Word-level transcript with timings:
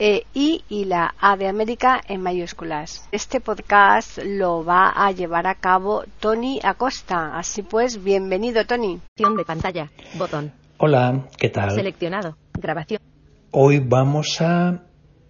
e 0.00 0.24
I 0.32 0.64
y 0.70 0.86
la 0.86 1.14
A 1.20 1.36
de 1.36 1.46
América 1.46 2.00
en 2.08 2.22
mayúsculas. 2.22 3.06
Este 3.12 3.38
podcast 3.38 4.18
lo 4.24 4.64
va 4.64 4.88
a 4.88 5.12
llevar 5.12 5.46
a 5.46 5.56
cabo 5.56 6.04
Tony 6.20 6.58
Acosta. 6.62 7.38
Así 7.38 7.62
pues, 7.62 8.02
bienvenido 8.02 8.64
Tony. 8.64 8.98
de 9.14 9.44
pantalla. 9.44 9.90
Botón. 10.14 10.52
Hola, 10.78 11.26
¿qué 11.36 11.50
tal? 11.50 11.72
Seleccionado. 11.72 12.38
Grabación. 12.54 13.02
Hoy 13.50 13.80
vamos 13.80 14.40
a, 14.40 14.84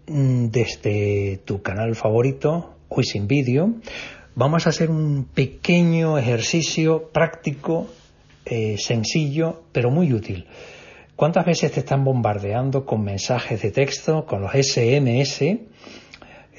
mm, 0.06 0.46
desde 0.50 1.40
tu 1.44 1.62
canal 1.62 1.96
favorito, 1.96 2.76
hoy 2.88 3.02
sin 3.02 3.26
vídeo, 3.26 3.74
vamos 4.36 4.68
a 4.68 4.70
hacer 4.70 4.88
un 4.88 5.24
pequeño 5.24 6.16
ejercicio 6.16 7.08
práctico, 7.12 7.88
eh, 8.44 8.76
sencillo, 8.78 9.62
pero 9.72 9.90
muy 9.90 10.12
útil. 10.12 10.46
¿Cuántas 11.20 11.44
veces 11.44 11.72
te 11.72 11.80
están 11.80 12.02
bombardeando 12.02 12.86
con 12.86 13.04
mensajes 13.04 13.60
de 13.60 13.70
texto, 13.72 14.24
con 14.24 14.40
los 14.40 14.52
SMS, 14.52 15.42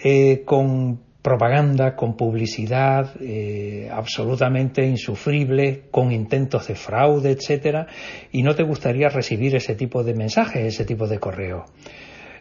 eh, 0.03 0.44
con 0.45 1.00
propaganda, 1.20 1.95
con 1.95 2.16
publicidad 2.16 3.09
eh, 3.20 3.90
absolutamente 3.92 4.86
insufrible, 4.86 5.86
con 5.90 6.12
intentos 6.12 6.68
de 6.68 6.76
fraude, 6.76 7.31
etcétera, 7.31 7.88
y 8.31 8.44
no 8.44 8.53
te 8.53 8.62
gustaría 8.62 9.09
recibir 9.09 9.56
ese 9.56 9.73
tipo 9.73 10.03
de 10.03 10.14
mensajes, 10.14 10.64
ese 10.64 10.86
tipo 10.86 11.08
de 11.08 11.18
correo? 11.18 11.66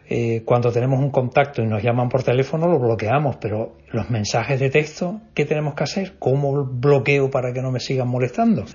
Eh, 0.07 0.43
cuando 0.45 0.71
tenemos 0.71 0.99
un 0.99 1.09
contacto 1.09 1.63
y 1.63 1.65
nos 1.65 1.81
llaman 1.81 2.07
por 2.07 2.21
teléfono 2.21 2.67
lo 2.67 2.77
bloqueamos, 2.77 3.37
pero 3.37 3.77
los 3.91 4.11
mensajes 4.11 4.59
de 4.59 4.69
texto, 4.69 5.21
¿qué 5.33 5.45
tenemos 5.45 5.73
que 5.73 5.85
hacer? 5.85 6.19
¿Cómo 6.19 6.65
bloqueo 6.65 7.31
para 7.31 7.51
que 7.51 7.63
no 7.63 7.71
me 7.71 7.79
sigan 7.79 8.09
molestando? 8.09 8.65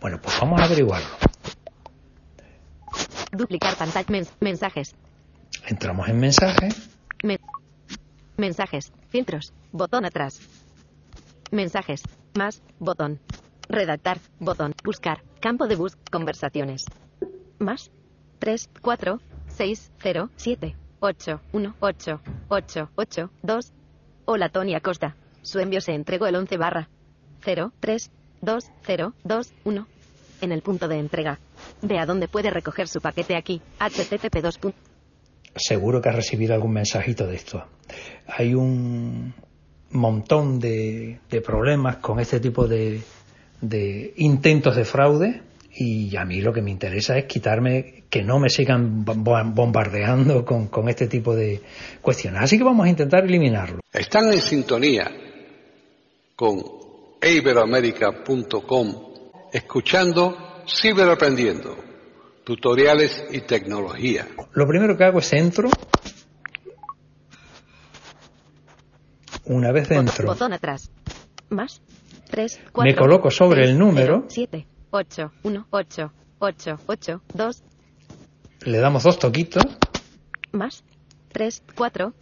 Bueno, 0.00 0.20
pues 0.22 0.34
vamos 0.40 0.58
a 0.58 0.64
averiguarlo. 0.64 1.33
Duplicar 3.36 3.76
pantalla. 3.76 4.24
mensajes. 4.40 4.94
Entramos 5.66 6.08
en 6.08 6.20
mensajes. 6.20 6.90
mensajes. 8.36 8.92
Filtros. 9.08 9.52
Botón 9.72 10.04
atrás. 10.04 10.40
Mensajes. 11.50 12.02
Más. 12.34 12.62
Botón. 12.78 13.20
Redactar. 13.68 14.18
Botón. 14.38 14.74
Buscar. 14.84 15.22
Campo 15.40 15.66
de 15.66 15.76
bus. 15.76 15.96
Conversaciones. 16.10 16.84
Más. 17.58 17.90
3, 18.38 18.68
4, 18.82 19.20
6, 19.48 19.92
0, 19.98 20.30
7, 20.36 20.76
8, 21.00 21.40
1, 21.52 21.74
8, 21.80 22.20
8, 22.48 22.90
8, 22.94 23.30
2. 23.42 23.72
Hola 24.26 24.48
Tony 24.48 24.74
Acosta. 24.74 25.16
Su 25.42 25.60
envío 25.60 25.80
se 25.80 25.94
entregó 25.94 26.26
el 26.26 26.36
11 26.36 26.56
barra 26.56 26.88
0, 27.42 27.72
3, 27.80 28.10
2, 28.42 28.70
0, 28.82 29.14
2, 29.24 29.52
1 29.64 29.93
en 30.40 30.52
el 30.52 30.62
punto 30.62 30.88
de 30.88 30.98
entrega. 30.98 31.38
Vea 31.82 32.06
dónde 32.06 32.28
puede 32.28 32.50
recoger 32.50 32.88
su 32.88 33.00
paquete 33.00 33.36
aquí. 33.36 33.60
http 33.78 34.40
2. 34.42 34.58
Seguro 35.56 36.00
que 36.02 36.08
ha 36.08 36.12
recibido 36.12 36.54
algún 36.54 36.72
mensajito 36.72 37.26
de 37.26 37.36
esto. 37.36 37.64
Hay 38.26 38.54
un 38.54 39.34
montón 39.90 40.58
de, 40.58 41.20
problemas 41.44 41.96
con 41.96 42.18
este 42.20 42.40
tipo 42.40 42.66
de, 42.66 43.00
intentos 44.16 44.76
de 44.76 44.84
fraude 44.84 45.42
y 45.76 46.16
a 46.16 46.24
mí 46.24 46.40
lo 46.40 46.52
que 46.52 46.62
me 46.62 46.70
interesa 46.70 47.16
es 47.16 47.24
quitarme, 47.26 48.04
que 48.10 48.22
no 48.22 48.38
me 48.38 48.48
sigan 48.48 49.04
bombardeando 49.04 50.44
con, 50.44 50.68
con 50.68 50.88
este 50.88 51.06
tipo 51.06 51.34
de 51.34 51.60
cuestiones. 52.00 52.42
Así 52.42 52.58
que 52.58 52.64
vamos 52.64 52.86
a 52.86 52.90
intentar 52.90 53.24
eliminarlo. 53.24 53.80
Están 53.92 54.32
en 54.32 54.40
sintonía 54.40 55.10
con 56.36 56.62
iberoamerica.com 57.22 59.13
escuchando 59.54 60.36
Ciberaprendiendo, 60.66 61.76
tutoriales 62.42 63.24
y 63.30 63.42
tecnología. 63.42 64.26
Lo 64.52 64.66
primero 64.66 64.96
que 64.96 65.04
hago 65.04 65.20
es 65.20 65.32
entro. 65.32 65.70
Una 69.44 69.70
vez 69.70 69.88
dentro. 69.88 70.26
Botón 70.26 70.52
atrás. 70.54 70.90
Más. 71.50 71.82
3, 72.30 72.60
4, 72.72 72.90
Me 72.90 72.98
coloco 72.98 73.30
sobre 73.30 73.64
el 73.64 73.78
número. 73.78 74.24
7, 74.28 74.66
8, 74.90 75.32
1, 75.44 75.66
8, 75.70 76.12
8, 76.40 76.78
8, 76.86 77.22
2. 77.34 77.62
Le 78.64 78.78
damos 78.78 79.04
dos 79.04 79.18
toquitos. 79.20 79.62
Más. 80.50 80.82
3, 81.28 81.62
4, 81.76 82.12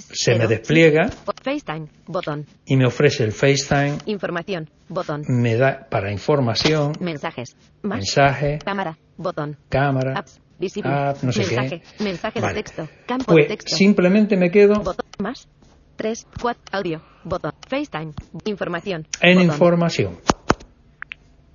se 0.00 0.34
me 0.36 0.46
despliega 0.46 1.08
FaceTime, 1.42 1.86
botón. 2.06 2.46
Y 2.66 2.76
me 2.76 2.86
ofrece 2.86 3.24
el 3.24 3.32
FaceTime. 3.32 3.98
Información, 4.06 4.68
botón. 4.88 5.22
Me 5.28 5.56
da 5.56 5.86
para 5.88 6.10
información. 6.10 6.92
Mensajes. 7.00 7.56
mensaje. 7.82 8.58
Cámara, 8.64 8.98
botón. 9.16 9.56
Cámara. 9.68 10.18
Apps, 10.18 10.40
visible. 10.58 10.90
no 10.90 11.32
sé 11.32 11.38
mensaje, 11.40 11.82
qué. 11.98 12.04
Mensaje 12.04 12.40
de 12.40 12.54
texto. 12.54 12.88
Campo 13.06 13.26
pues 13.26 13.44
de 13.48 13.56
texto. 13.56 13.76
Simplemente 13.76 14.36
me 14.36 14.50
quedo. 14.50 14.74
Botón. 14.82 15.06
Más. 15.18 15.48
3, 15.96 16.26
4, 16.42 16.62
audio, 16.72 17.02
botón. 17.24 17.52
FaceTime, 17.68 18.12
información. 18.44 19.06
En 19.22 19.40
información. 19.40 20.18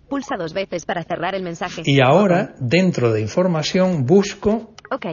Pulsa 0.09 0.35
dos 0.37 0.53
veces 0.53 0.85
para 0.85 1.03
cerrar 1.03 1.35
el 1.35 1.43
mensaje. 1.43 1.83
Y 1.85 2.01
ahora, 2.01 2.55
dentro 2.59 3.13
de 3.13 3.21
información, 3.21 4.05
busco. 4.05 4.73
Ok, 4.89 5.05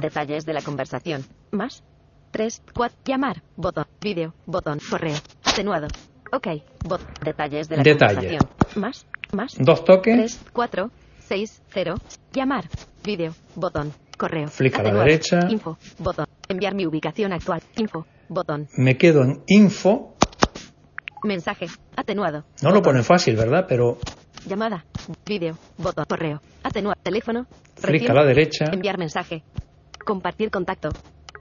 detalles 0.00 0.44
de 0.44 0.52
la 0.52 0.62
conversación. 0.62 1.24
Más. 1.52 1.84
3, 2.32 2.62
4, 2.74 2.98
llamar, 3.04 3.42
botón, 3.56 3.84
vídeo, 4.00 4.34
botón, 4.46 4.78
correo, 4.90 5.16
atenuado. 5.44 5.88
Ok, 6.32 6.48
bot, 6.84 7.02
detalles 7.22 7.68
de 7.68 7.76
la 7.76 7.82
Detalle. 7.82 8.38
Más, 8.74 9.06
más. 9.32 9.54
Dos 9.58 9.84
toques. 9.84 10.16
3, 10.16 10.40
4, 10.50 10.90
6, 11.18 11.62
0, 11.68 11.94
llamar, 12.32 12.64
vídeo, 13.04 13.34
botón, 13.54 13.92
correo. 14.16 14.48
Flick 14.48 14.78
a 14.78 14.82
la 14.82 14.94
derecha. 14.94 15.40
Info, 15.50 15.76
botón, 15.98 16.26
enviar 16.48 16.74
mi 16.74 16.86
ubicación 16.86 17.34
actual, 17.34 17.62
info, 17.76 18.06
botón. 18.28 18.66
Me 18.78 18.96
quedo 18.96 19.22
en 19.22 19.42
info. 19.46 20.16
Mensaje, 21.22 21.66
atenuado. 21.96 22.44
No 22.62 22.70
lo 22.70 22.80
pone 22.80 23.02
fácil, 23.02 23.36
¿verdad? 23.36 23.66
Pero 23.68 23.98
Llamada. 24.46 24.84
Vídeo. 25.24 25.56
Botón. 25.78 26.04
Correo. 26.08 26.40
Atenuar. 26.64 26.98
Teléfono. 27.00 27.46
Flick 27.76 28.10
a 28.10 28.14
la 28.14 28.24
derecha. 28.24 28.64
Enviar 28.72 28.98
mensaje. 28.98 29.44
Compartir 30.04 30.50
contacto. 30.50 30.88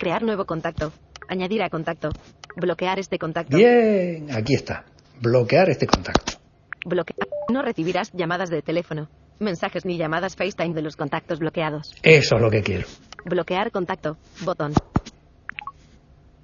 Crear 0.01 0.23
nuevo 0.23 0.45
contacto. 0.45 0.91
Añadir 1.27 1.61
a 1.61 1.69
contacto. 1.69 2.09
Bloquear 2.55 2.97
este 2.97 3.19
contacto. 3.19 3.55
Bien, 3.55 4.31
aquí 4.35 4.55
está. 4.55 4.83
Bloquear 5.21 5.69
este 5.69 5.85
contacto. 5.85 6.39
Bloquear. 6.83 7.27
No 7.53 7.61
recibirás 7.61 8.11
llamadas 8.11 8.49
de 8.49 8.63
teléfono, 8.63 9.09
mensajes 9.37 9.85
ni 9.85 9.97
llamadas 9.97 10.35
FaceTime 10.35 10.73
de 10.73 10.81
los 10.81 10.95
contactos 10.95 11.37
bloqueados. 11.37 11.93
Eso 12.01 12.35
es 12.35 12.41
lo 12.41 12.49
que 12.49 12.63
quiero. 12.63 12.87
Bloquear 13.25 13.69
contacto. 13.69 14.17
Botón. 14.43 14.73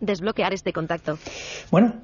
Desbloquear 0.02 0.54
este 0.54 0.72
contacto. 0.72 1.18
Bueno, 1.72 1.96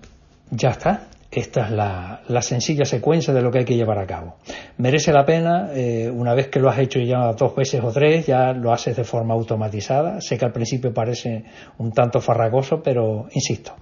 ya 0.49 0.69
está. 0.69 1.07
Esta 1.35 1.65
es 1.65 1.71
la, 1.71 2.41
sencilla 2.43 2.85
secuencia 2.85 3.33
de 3.33 3.41
lo 3.41 3.49
que 3.49 3.59
hay 3.59 3.65
que 3.65 3.75
llevar 3.75 3.97
a 3.97 4.05
cabo. 4.05 4.35
Merece 4.77 5.11
la 5.11 5.25
pena, 5.25 5.71
eh, 5.73 6.11
una 6.13 6.35
vez 6.35 6.47
que 6.49 6.59
lo 6.59 6.69
has 6.69 6.77
hecho 6.77 6.99
ya 6.99 7.33
dos 7.33 7.55
veces 7.55 7.81
o 7.83 7.91
tres, 7.91 8.27
ya 8.27 8.53
lo 8.53 8.71
haces 8.71 8.95
de 8.95 9.03
forma 9.03 9.33
automatizada. 9.33 10.21
Sé 10.21 10.37
que 10.37 10.45
al 10.45 10.51
principio 10.51 10.93
parece 10.93 11.45
un 11.79 11.91
tanto 11.91 12.21
farragoso, 12.21 12.83
pero 12.83 13.27
insisto, 13.31 13.75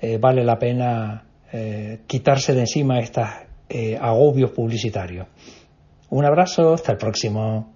eh, 0.00 0.16
vale 0.16 0.42
la 0.42 0.58
pena 0.58 1.26
eh, 1.52 2.00
quitarse 2.06 2.54
de 2.54 2.60
encima 2.60 2.98
estos 2.98 3.26
agobios 4.00 4.52
publicitarios. 4.52 5.26
Un 6.08 6.24
abrazo, 6.24 6.72
hasta 6.72 6.92
el 6.92 6.98
próximo. 6.98 7.75